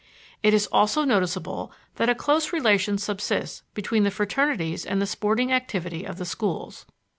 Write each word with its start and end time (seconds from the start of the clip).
It 0.41 0.55
is 0.55 0.65
also 0.71 1.03
noticeable 1.03 1.71
that 1.97 2.09
a 2.09 2.15
close 2.15 2.51
relation 2.51 2.97
subsists 2.97 3.61
between 3.75 4.01
the 4.01 4.09
fraternities 4.09 4.83
and 4.83 4.99
the 4.99 5.05
sporting 5.05 5.53
activity 5.53 6.05
of 6.05 6.17
the 6.17 6.25
schools. 6.25 6.87